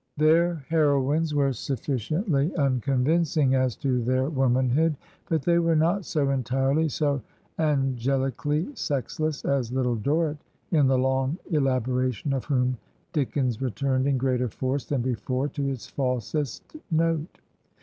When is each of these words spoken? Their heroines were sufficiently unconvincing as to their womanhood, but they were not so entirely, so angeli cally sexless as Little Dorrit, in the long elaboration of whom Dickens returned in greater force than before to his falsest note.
Their 0.17 0.55
heroines 0.67 1.35
were 1.35 1.53
sufficiently 1.53 2.55
unconvincing 2.55 3.53
as 3.53 3.75
to 3.75 4.01
their 4.03 4.31
womanhood, 4.31 4.95
but 5.29 5.43
they 5.43 5.59
were 5.59 5.75
not 5.75 6.05
so 6.05 6.31
entirely, 6.31 6.89
so 6.89 7.21
angeli 7.59 8.31
cally 8.31 8.71
sexless 8.73 9.45
as 9.45 9.71
Little 9.71 9.95
Dorrit, 9.95 10.39
in 10.71 10.87
the 10.87 10.97
long 10.97 11.37
elaboration 11.51 12.33
of 12.33 12.45
whom 12.45 12.79
Dickens 13.13 13.61
returned 13.61 14.07
in 14.07 14.17
greater 14.17 14.49
force 14.49 14.85
than 14.85 15.03
before 15.03 15.47
to 15.49 15.61
his 15.65 15.85
falsest 15.85 16.75
note. 16.89 17.37